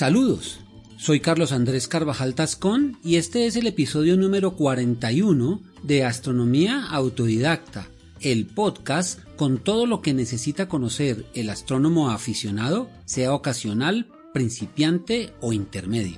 [0.00, 0.60] Saludos,
[0.96, 7.86] soy Carlos Andrés Carvajal Tascón y este es el episodio número 41 de Astronomía Autodidacta,
[8.22, 15.52] el podcast con todo lo que necesita conocer el astrónomo aficionado, sea ocasional, principiante o
[15.52, 16.16] intermedio.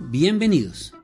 [0.00, 0.95] Bienvenidos.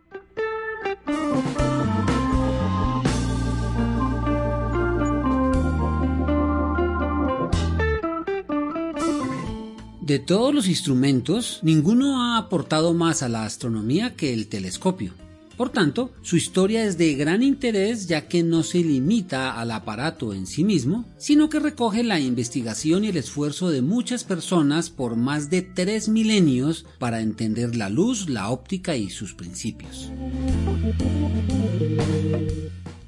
[10.02, 15.15] De todos los instrumentos, ninguno ha aportado más a la astronomía que el telescopio.
[15.56, 20.34] Por tanto, su historia es de gran interés ya que no se limita al aparato
[20.34, 25.15] en sí mismo, sino que recoge la investigación y el esfuerzo de muchas personas por
[25.15, 30.10] más de tres milenios para entender la luz, la óptica y sus principios.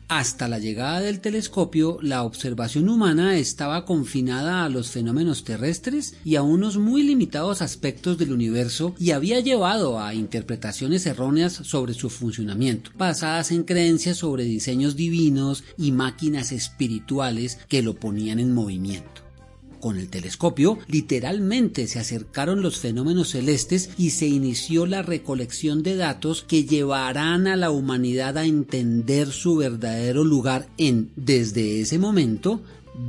[0.08, 6.36] Hasta la llegada del telescopio, la observación humana estaba confinada a los fenómenos terrestres y
[6.36, 12.11] a unos muy limitados aspectos del universo y había llevado a interpretaciones erróneas sobre su
[12.11, 19.23] funcionamiento, basadas en creencias sobre diseños divinos y máquinas espirituales que lo ponían en movimiento.
[19.84, 25.94] Con el telescopio literalmente se acercaron los fenómenos celestes y se inició la recolección de
[25.94, 32.62] datos que llevarán a la humanidad a entender su verdadero lugar en, desde ese momento,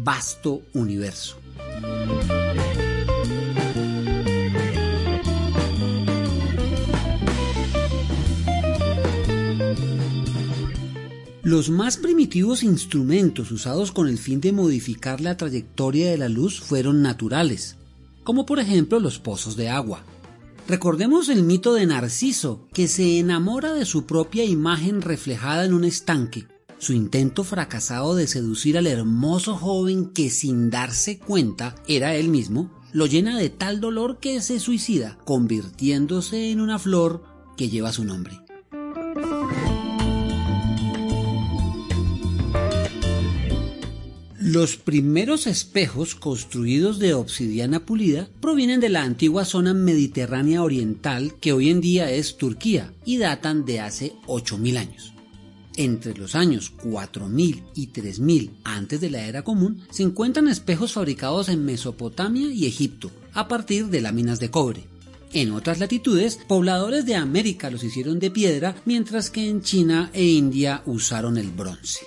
[0.04, 1.38] vasto universo.
[11.46, 16.60] Los más primitivos instrumentos usados con el fin de modificar la trayectoria de la luz
[16.60, 17.76] fueron naturales,
[18.24, 20.02] como por ejemplo los pozos de agua.
[20.68, 25.84] Recordemos el mito de Narciso, que se enamora de su propia imagen reflejada en un
[25.84, 26.48] estanque,
[26.80, 32.72] su intento fracasado de seducir al hermoso joven que sin darse cuenta era él mismo,
[32.92, 37.24] lo llena de tal dolor que se suicida, convirtiéndose en una flor
[37.56, 38.45] que lleva su nombre.
[44.46, 51.52] Los primeros espejos construidos de obsidiana pulida provienen de la antigua zona mediterránea oriental que
[51.52, 55.14] hoy en día es Turquía y datan de hace 8.000 años.
[55.78, 61.50] Entre los años 4000 y 3000 antes de la era común se encuentran espejos fabricados
[61.50, 64.86] en Mesopotamia y Egipto a partir de láminas de cobre.
[65.34, 70.24] En otras latitudes, pobladores de América los hicieron de piedra, mientras que en China e
[70.24, 72.06] India usaron el bronce.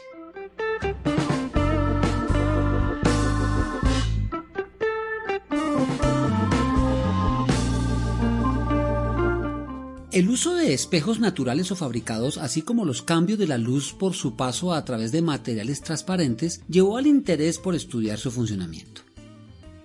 [10.18, 14.14] El uso de espejos naturales o fabricados, así como los cambios de la luz por
[14.14, 19.02] su paso a través de materiales transparentes, llevó al interés por estudiar su funcionamiento.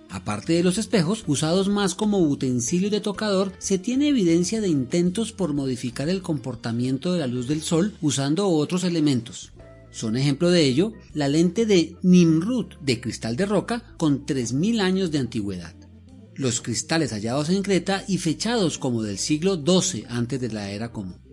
[0.10, 5.34] Aparte de los espejos, usados más como utensilio de tocador, se tiene evidencia de intentos
[5.34, 9.52] por modificar el comportamiento de la luz del sol usando otros elementos.
[9.92, 15.12] Son ejemplo de ello la lente de Nimrud de cristal de roca con 3.000 años
[15.12, 15.76] de antigüedad
[16.36, 20.92] los cristales hallados en Creta y fechados como del siglo XII antes de la era
[20.92, 21.24] común.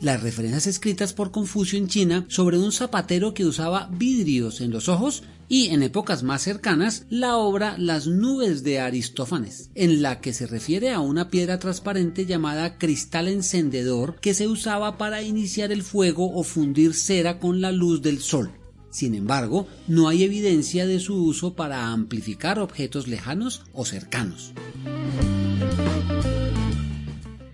[0.00, 4.88] Las referencias escritas por Confucio en China sobre un zapatero que usaba vidrios en los
[4.88, 10.32] ojos y en épocas más cercanas la obra Las nubes de Aristófanes, en la que
[10.32, 15.82] se refiere a una piedra transparente llamada cristal encendedor que se usaba para iniciar el
[15.82, 18.50] fuego o fundir cera con la luz del sol.
[18.94, 24.52] Sin embargo, no hay evidencia de su uso para amplificar objetos lejanos o cercanos.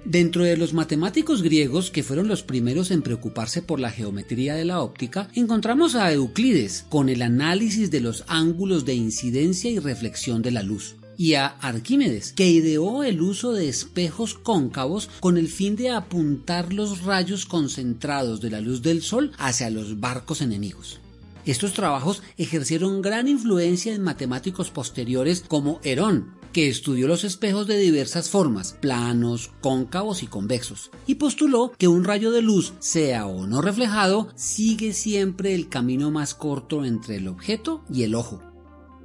[0.04, 4.66] Dentro de los matemáticos griegos, que fueron los primeros en preocuparse por la geometría de
[4.66, 10.42] la óptica, encontramos a Euclides con el análisis de los ángulos de incidencia y reflexión
[10.42, 15.48] de la luz, y a Arquímedes, que ideó el uso de espejos cóncavos con el
[15.48, 21.00] fin de apuntar los rayos concentrados de la luz del sol hacia los barcos enemigos.
[21.46, 27.78] Estos trabajos ejercieron gran influencia en matemáticos posteriores como Herón, que estudió los espejos de
[27.78, 33.46] diversas formas, planos, cóncavos y convexos, y postuló que un rayo de luz, sea o
[33.46, 38.42] no reflejado, sigue siempre el camino más corto entre el objeto y el ojo.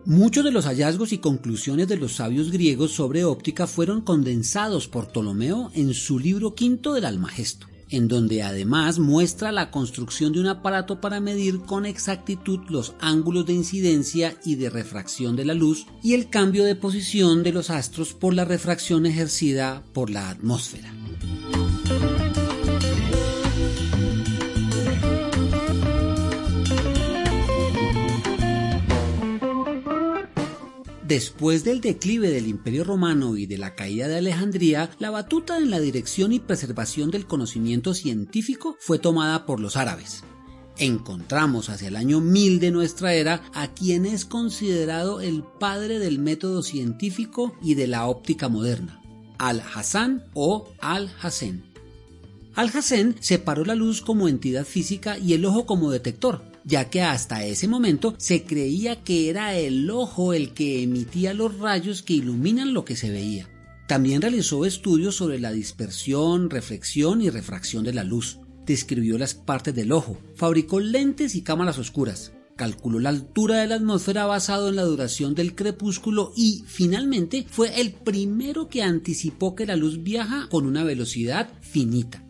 [0.06, 5.08] Muchos de los hallazgos y conclusiones de los sabios griegos sobre óptica fueron condensados por
[5.08, 10.48] Ptolomeo en su libro quinto del Almagesto en donde además muestra la construcción de un
[10.48, 15.86] aparato para medir con exactitud los ángulos de incidencia y de refracción de la luz
[16.02, 20.95] y el cambio de posición de los astros por la refracción ejercida por la atmósfera.
[31.08, 35.70] Después del declive del Imperio Romano y de la caída de Alejandría, la batuta en
[35.70, 40.24] la dirección y preservación del conocimiento científico fue tomada por los árabes.
[40.80, 46.18] Encontramos hacia el año 1000 de nuestra era a quien es considerado el padre del
[46.18, 49.00] método científico y de la óptica moderna,
[49.38, 51.66] Al-Hassan o Al-Hassen.
[52.56, 57.46] Al-Hassen separó la luz como entidad física y el ojo como detector, ya que hasta
[57.46, 62.74] ese momento se creía que era el ojo el que emitía los rayos que iluminan
[62.74, 63.48] lo que se veía.
[63.88, 68.40] También realizó estudios sobre la dispersión, reflexión y refracción de la luz.
[68.66, 73.76] Describió las partes del ojo, fabricó lentes y cámaras oscuras, calculó la altura de la
[73.76, 79.68] atmósfera basado en la duración del crepúsculo y finalmente fue el primero que anticipó que
[79.68, 82.25] la luz viaja con una velocidad finita.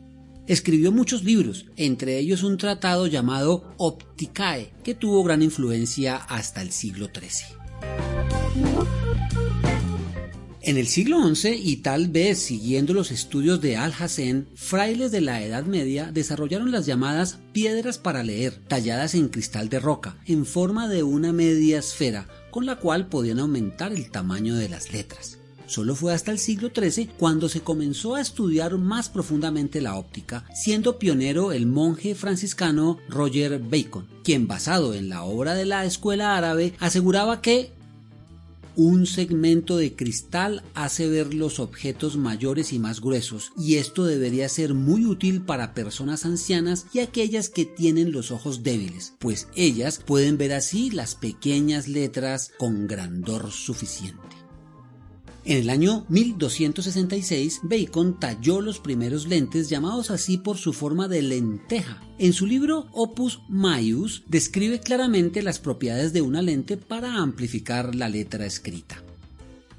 [0.48, 6.72] Escribió muchos libros, entre ellos un tratado llamado Opticae, que tuvo gran influencia hasta el
[6.72, 7.58] siglo XIII.
[10.62, 15.44] En el siglo XI y tal vez siguiendo los estudios de Al-Hassen, frailes de la
[15.44, 20.88] Edad Media desarrollaron las llamadas piedras para leer, talladas en cristal de roca, en forma
[20.88, 25.40] de una media esfera, con la cual podían aumentar el tamaño de las letras.
[25.68, 30.46] Solo fue hasta el siglo XIII cuando se comenzó a estudiar más profundamente la óptica,
[30.54, 36.38] siendo pionero el monje franciscano Roger Bacon, quien basado en la obra de la escuela
[36.38, 37.74] árabe aseguraba que
[38.76, 44.50] un segmento de cristal hace ver los objetos mayores y más gruesos, y esto debería
[44.50, 50.02] ser muy útil para personas ancianas y aquellas que tienen los ojos débiles, pues ellas
[50.06, 54.45] pueden ver así las pequeñas letras con grandor suficiente.
[55.46, 61.22] En el año 1266, Bacon talló los primeros lentes llamados así por su forma de
[61.22, 62.02] lenteja.
[62.18, 68.10] En su libro Opus Maius describe claramente las propiedades de una lente para amplificar la
[68.10, 69.04] letra escrita.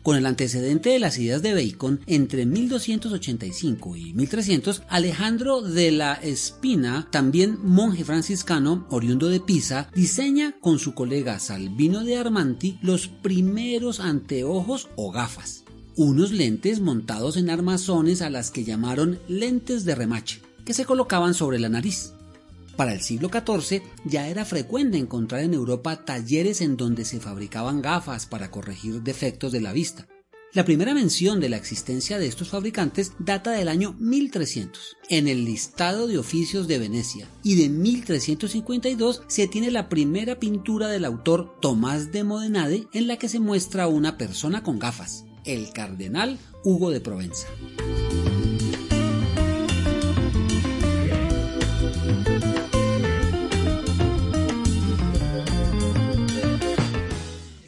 [0.06, 6.14] Con el antecedente de las ideas de Bacon, entre 1285 y 1300, Alejandro de la
[6.14, 13.08] Espina, también monje franciscano oriundo de Pisa, diseña con su colega Salvino de Armanti los
[13.08, 15.64] primeros anteojos o gafas,
[15.96, 21.34] unos lentes montados en armazones a las que llamaron lentes de remache, que se colocaban
[21.34, 22.12] sobre la nariz.
[22.76, 27.80] Para el siglo XIV ya era frecuente encontrar en Europa talleres en donde se fabricaban
[27.80, 30.06] gafas para corregir defectos de la vista.
[30.52, 35.44] La primera mención de la existencia de estos fabricantes data del año 1300, en el
[35.44, 41.58] listado de oficios de Venecia, y de 1352 se tiene la primera pintura del autor
[41.60, 46.90] Tomás de Modenade en la que se muestra una persona con gafas, el cardenal Hugo
[46.90, 47.48] de Provenza.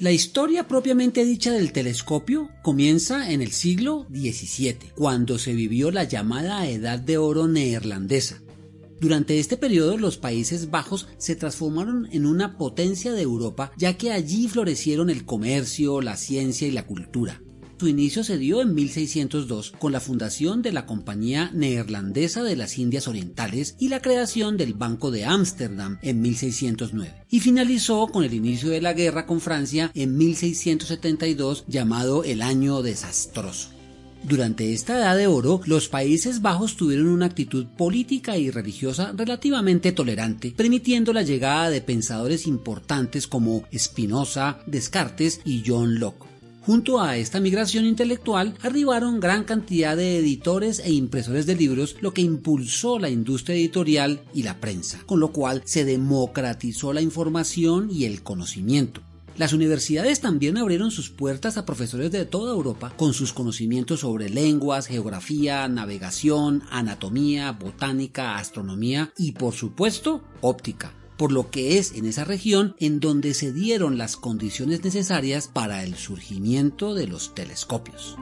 [0.01, 6.05] La historia propiamente dicha del telescopio comienza en el siglo XVII, cuando se vivió la
[6.05, 8.41] llamada Edad de Oro neerlandesa.
[9.01, 14.13] Durante este periodo los Países Bajos se transformaron en una potencia de Europa ya que
[14.13, 17.43] allí florecieron el comercio, la ciencia y la cultura.
[17.79, 22.77] Su inicio se dio en 1602 con la fundación de la Compañía Neerlandesa de las
[22.77, 28.35] Indias Orientales y la creación del Banco de Ámsterdam en 1609 y finalizó con el
[28.35, 33.69] inicio de la guerra con Francia en 1672 llamado el Año Desastroso.
[34.25, 39.93] Durante esta edad de oro, los Países Bajos tuvieron una actitud política y religiosa relativamente
[39.93, 46.28] tolerante, permitiendo la llegada de pensadores importantes como Spinoza, Descartes y John Locke.
[46.69, 52.13] Junto a esta migración intelectual arribaron gran cantidad de editores e impresores de libros, lo
[52.13, 57.89] que impulsó la industria editorial y la prensa, con lo cual se democratizó la información
[57.91, 59.01] y el conocimiento.
[59.39, 64.29] Las universidades también abrieron sus puertas a profesores de toda Europa con sus conocimientos sobre
[64.29, 72.07] lenguas, geografía, navegación, anatomía, botánica, astronomía y por supuesto óptica por lo que es en
[72.07, 78.17] esa región en donde se dieron las condiciones necesarias para el surgimiento de los telescopios.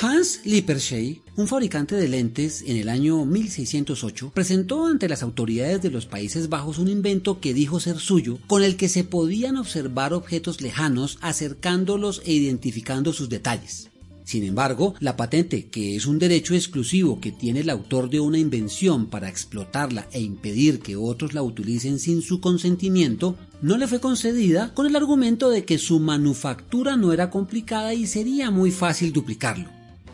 [0.00, 5.90] Hans Lippershey, un fabricante de lentes en el año 1608, presentó ante las autoridades de
[5.90, 10.14] los Países Bajos un invento que dijo ser suyo, con el que se podían observar
[10.14, 13.90] objetos lejanos acercándolos e identificando sus detalles.
[14.28, 18.36] Sin embargo, la patente, que es un derecho exclusivo que tiene el autor de una
[18.36, 24.00] invención para explotarla e impedir que otros la utilicen sin su consentimiento, no le fue
[24.00, 29.14] concedida con el argumento de que su manufactura no era complicada y sería muy fácil
[29.14, 29.70] duplicarlo.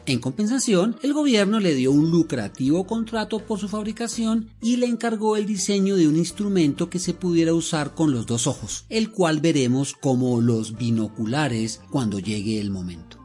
[0.06, 5.36] En compensación, el gobierno le dio un lucrativo contrato por su fabricación y le encargó
[5.36, 9.40] el diseño de un instrumento que se pudiera usar con los dos ojos, el cual
[9.40, 13.23] veremos como los binoculares cuando llegue el momento.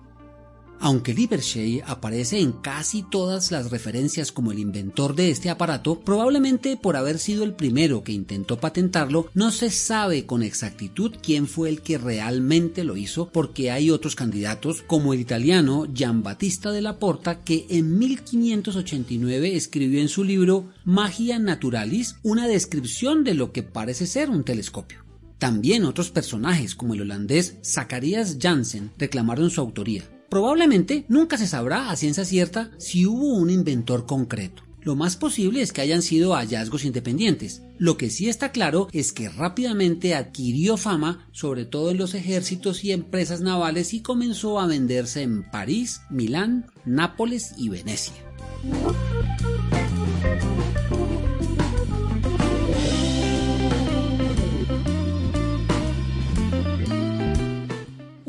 [0.81, 6.77] Aunque Lippershey aparece en casi todas las referencias como el inventor de este aparato, probablemente
[6.77, 11.67] por haber sido el primero que intentó patentarlo, no se sabe con exactitud quién fue
[11.67, 17.43] el que realmente lo hizo, porque hay otros candidatos, como el italiano Giambattista della Porta,
[17.43, 24.07] que en 1589 escribió en su libro Magia Naturalis una descripción de lo que parece
[24.07, 25.03] ser un telescopio.
[25.39, 30.03] También otros personajes, como el holandés Zacharias Janssen, reclamaron su autoría.
[30.29, 34.63] Probablemente nunca se sabrá a ciencia cierta si hubo un inventor concreto.
[34.81, 37.63] Lo más posible es que hayan sido hallazgos independientes.
[37.77, 42.83] Lo que sí está claro es que rápidamente adquirió fama, sobre todo en los ejércitos
[42.83, 48.13] y empresas navales, y comenzó a venderse en París, Milán, Nápoles y Venecia.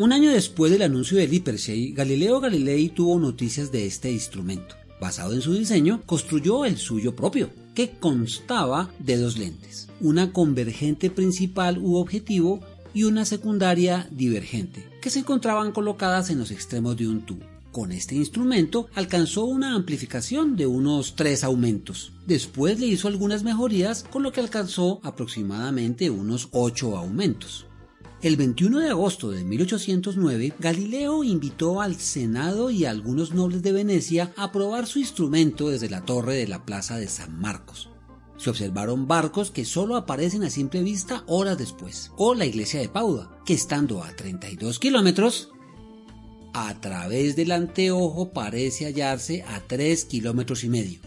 [0.01, 4.75] Un año después del anuncio del Lippershey, Galileo Galilei tuvo noticias de este instrumento.
[4.99, 11.11] Basado en su diseño, construyó el suyo propio, que constaba de dos lentes, una convergente
[11.11, 12.61] principal u objetivo
[12.95, 17.45] y una secundaria divergente, que se encontraban colocadas en los extremos de un tubo.
[17.71, 22.15] Con este instrumento alcanzó una amplificación de unos tres aumentos.
[22.27, 27.67] Después le hizo algunas mejorías, con lo que alcanzó aproximadamente unos ocho aumentos.
[28.23, 34.35] El 21 de agosto de 1809, Galileo invitó al Senado y algunos nobles de Venecia
[34.37, 37.89] a probar su instrumento desde la torre de la plaza de San Marcos.
[38.37, 42.91] Se observaron barcos que solo aparecen a simple vista horas después, o la iglesia de
[42.91, 45.49] Pauda, que estando a 32 kilómetros,
[46.53, 51.01] a través del anteojo parece hallarse a 3 kilómetros y medio,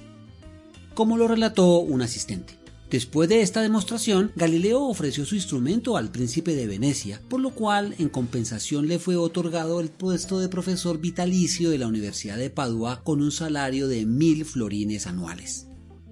[0.96, 2.63] como lo relató un asistente.
[2.94, 7.96] Después de esta demostración, Galileo ofreció su instrumento al príncipe de Venecia, por lo cual
[7.98, 13.02] en compensación le fue otorgado el puesto de profesor vitalicio de la Universidad de Padua
[13.04, 15.66] con un salario de mil florines anuales.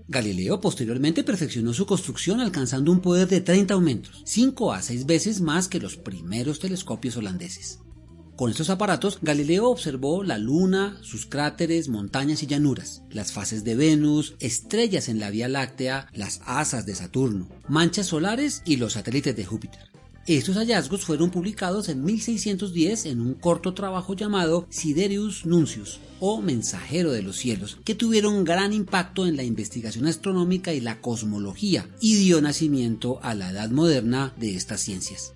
[0.08, 5.40] Galileo posteriormente perfeccionó su construcción alcanzando un poder de 30 aumentos, 5 a 6 veces
[5.40, 7.78] más que los primeros telescopios holandeses.
[8.42, 13.76] Con estos aparatos, Galileo observó la Luna, sus cráteres, montañas y llanuras, las fases de
[13.76, 19.36] Venus, estrellas en la Vía Láctea, las asas de Saturno, manchas solares y los satélites
[19.36, 19.82] de Júpiter.
[20.26, 27.12] Estos hallazgos fueron publicados en 1610 en un corto trabajo llamado Siderius Nuncius o Mensajero
[27.12, 32.16] de los Cielos, que tuvieron gran impacto en la investigación astronómica y la cosmología y
[32.16, 35.34] dio nacimiento a la edad moderna de estas ciencias.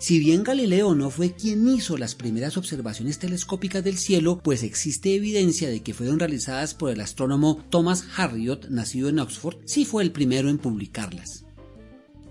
[0.00, 5.16] Si bien Galileo no fue quien hizo las primeras observaciones telescópicas del cielo, pues existe
[5.16, 10.04] evidencia de que fueron realizadas por el astrónomo Thomas Harriot, nacido en Oxford, sí fue
[10.04, 11.44] el primero en publicarlas.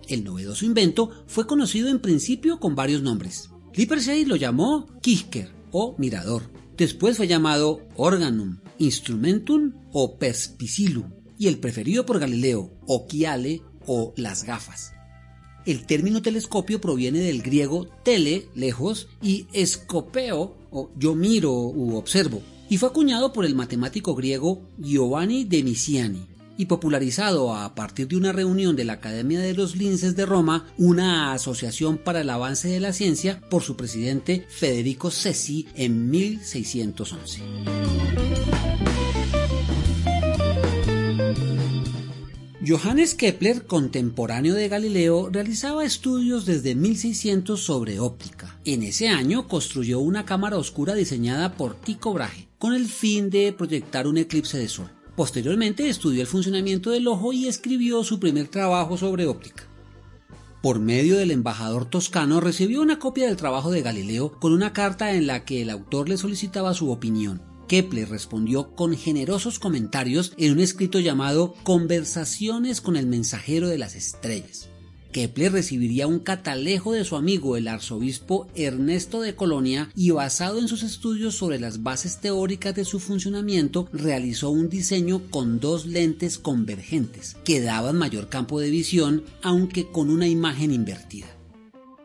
[0.07, 3.49] El novedoso invento fue conocido en principio con varios nombres.
[3.73, 6.43] Lippershey lo llamó Kisker o mirador.
[6.77, 14.45] Después fue llamado Organum, Instrumentum o Perspicillum y el preferido por Galileo, Occhiale o las
[14.45, 14.93] gafas.
[15.67, 22.41] El término telescopio proviene del griego tele, lejos, y escopeo, o yo miro u observo,
[22.69, 26.25] y fue acuñado por el matemático griego Giovanni de Misiani
[26.57, 30.67] y popularizado a partir de una reunión de la Academia de los Linces de Roma,
[30.77, 37.41] una asociación para el avance de la ciencia, por su presidente Federico Sessi en 1611.
[42.67, 48.59] Johannes Kepler, contemporáneo de Galileo, realizaba estudios desde 1600 sobre óptica.
[48.65, 53.53] En ese año construyó una cámara oscura diseñada por Tycho Brahe, con el fin de
[53.53, 54.91] proyectar un eclipse de sol.
[55.15, 59.63] Posteriormente estudió el funcionamiento del ojo y escribió su primer trabajo sobre óptica.
[60.61, 65.13] Por medio del embajador toscano recibió una copia del trabajo de Galileo con una carta
[65.13, 67.41] en la que el autor le solicitaba su opinión.
[67.67, 73.95] Kepler respondió con generosos comentarios en un escrito llamado Conversaciones con el mensajero de las
[73.95, 74.69] estrellas.
[75.11, 80.67] Kepler recibiría un catalejo de su amigo el arzobispo Ernesto de Colonia y basado en
[80.67, 86.37] sus estudios sobre las bases teóricas de su funcionamiento realizó un diseño con dos lentes
[86.37, 91.36] convergentes que daban mayor campo de visión aunque con una imagen invertida.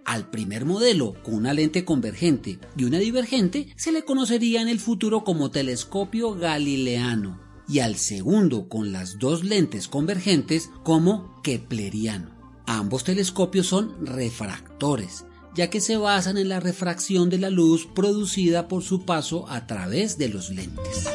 [0.05, 4.81] Al primer modelo, con una lente convergente y una divergente, se le conocería en el
[4.81, 12.31] futuro como telescopio galileano, y al segundo, con las dos lentes convergentes, como kepleriano.
[12.67, 18.69] Ambos telescopios son refractores, ya que se basan en la refracción de la luz producida
[18.69, 21.07] por su paso a través de los lentes.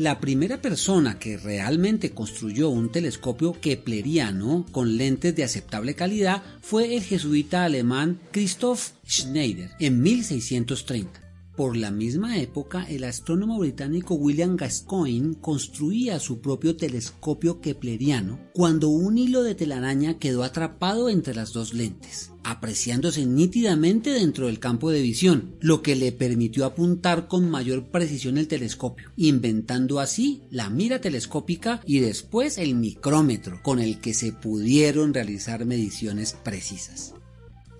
[0.00, 6.96] La primera persona que realmente construyó un telescopio kepleriano con lentes de aceptable calidad fue
[6.96, 11.29] el jesuita alemán Christoph Schneider en 1630.
[11.60, 18.88] Por la misma época, el astrónomo británico William Gascoigne construía su propio telescopio kepleriano cuando
[18.88, 24.90] un hilo de telaraña quedó atrapado entre las dos lentes, apreciándose nítidamente dentro del campo
[24.90, 30.70] de visión, lo que le permitió apuntar con mayor precisión el telescopio, inventando así la
[30.70, 37.12] mira telescópica y después el micrómetro, con el que se pudieron realizar mediciones precisas.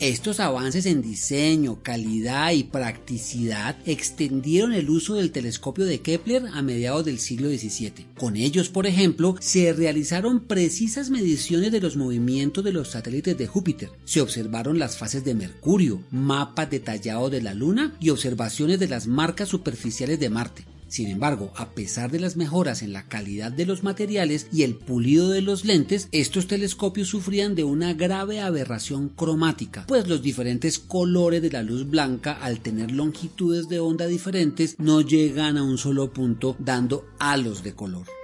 [0.00, 6.62] Estos avances en diseño, calidad y practicidad extendieron el uso del telescopio de Kepler a
[6.62, 8.06] mediados del siglo XVII.
[8.18, 13.46] Con ellos, por ejemplo, se realizaron precisas mediciones de los movimientos de los satélites de
[13.46, 13.90] Júpiter.
[14.06, 19.06] Se observaron las fases de Mercurio, mapas detallados de la Luna y observaciones de las
[19.06, 20.64] marcas superficiales de Marte.
[20.90, 24.74] Sin embargo, a pesar de las mejoras en la calidad de los materiales y el
[24.74, 30.80] pulido de los lentes, estos telescopios sufrían de una grave aberración cromática, pues los diferentes
[30.80, 35.78] colores de la luz blanca, al tener longitudes de onda diferentes, no llegan a un
[35.78, 38.19] solo punto dando halos de color.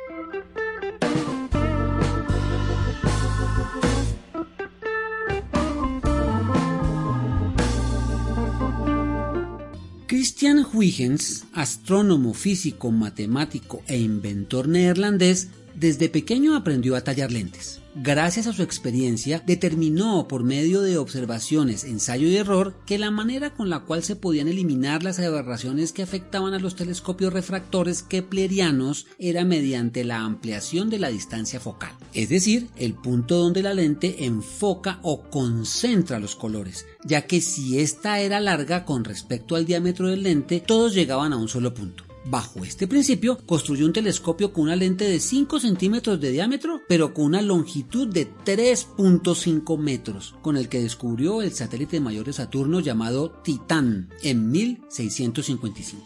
[10.47, 17.81] Christian Huygens, astrónomo, físico, matemático e inventor neerlandés, desde pequeño aprendió a tallar lentes.
[17.99, 23.55] Gracias a su experiencia, determinó por medio de observaciones, ensayo y error que la manera
[23.55, 29.07] con la cual se podían eliminar las aberraciones que afectaban a los telescopios refractores keplerianos
[29.19, 34.27] era mediante la ampliación de la distancia focal, es decir, el punto donde la lente
[34.27, 40.09] enfoca o concentra los colores, ya que si ésta era larga con respecto al diámetro
[40.09, 42.06] del lente, todos llegaban a un solo punto.
[42.29, 47.15] Bajo este principio, construyó un telescopio con una lente de 5 centímetros de diámetro, pero
[47.15, 52.81] con una longitud de 3.5 metros, con el que descubrió el satélite mayor de Saturno
[52.81, 56.05] llamado Titán en 1655.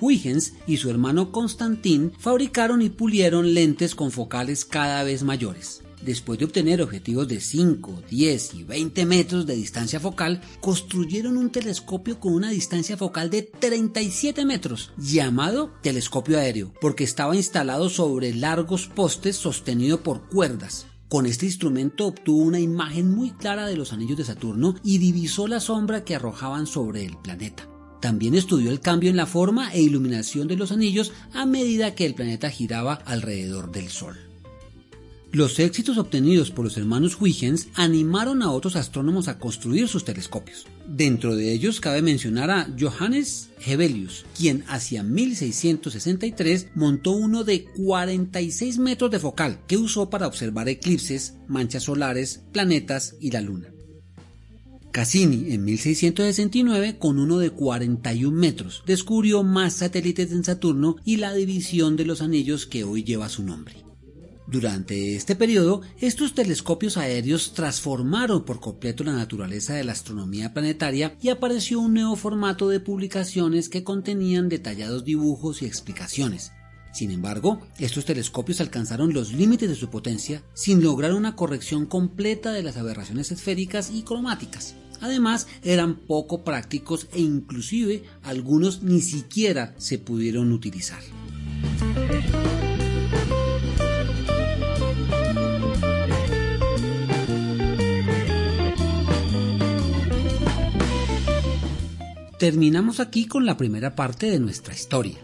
[0.00, 6.38] Huygens y su hermano Constantin fabricaron y pulieron lentes con focales cada vez mayores después
[6.38, 12.20] de obtener objetivos de 5, 10 y 20 metros de distancia focal, construyeron un telescopio
[12.20, 18.86] con una distancia focal de 37 metros, llamado telescopio aéreo, porque estaba instalado sobre largos
[18.86, 20.86] postes sostenido por cuerdas.
[21.08, 25.46] Con este instrumento obtuvo una imagen muy clara de los anillos de Saturno y divisó
[25.46, 27.68] la sombra que arrojaban sobre el planeta.
[28.00, 32.06] También estudió el cambio en la forma e iluminación de los anillos a medida que
[32.06, 34.31] el planeta giraba alrededor del Sol.
[35.32, 40.66] Los éxitos obtenidos por los hermanos Huygens animaron a otros astrónomos a construir sus telescopios.
[40.86, 48.76] Dentro de ellos cabe mencionar a Johannes Hevelius, quien hacia 1663 montó uno de 46
[48.76, 53.72] metros de focal que usó para observar eclipses, manchas solares, planetas y la luna.
[54.90, 61.32] Cassini en 1669 con uno de 41 metros descubrió más satélites en Saturno y la
[61.32, 63.81] división de los anillos que hoy lleva su nombre.
[64.52, 71.16] Durante este periodo, estos telescopios aéreos transformaron por completo la naturaleza de la astronomía planetaria
[71.22, 76.52] y apareció un nuevo formato de publicaciones que contenían detallados dibujos y explicaciones.
[76.92, 82.52] Sin embargo, estos telescopios alcanzaron los límites de su potencia sin lograr una corrección completa
[82.52, 84.74] de las aberraciones esféricas y cromáticas.
[85.00, 91.00] Además, eran poco prácticos e inclusive algunos ni siquiera se pudieron utilizar.
[102.42, 105.16] Terminamos aquí con la primera parte de nuestra historia.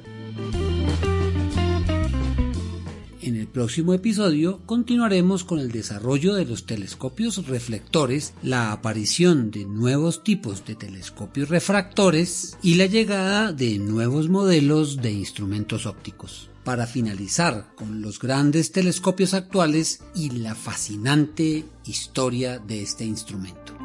[3.20, 9.64] En el próximo episodio continuaremos con el desarrollo de los telescopios reflectores, la aparición de
[9.64, 16.86] nuevos tipos de telescopios refractores y la llegada de nuevos modelos de instrumentos ópticos para
[16.86, 23.76] finalizar con los grandes telescopios actuales y la fascinante historia de este instrumento.